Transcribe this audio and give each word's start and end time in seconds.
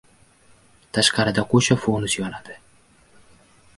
Tashqarida 0.97 1.43
qo‘sha 1.51 1.77
fonus 1.83 2.17
yonadi. 2.21 2.57